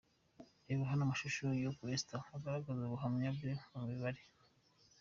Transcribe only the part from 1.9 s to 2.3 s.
Esther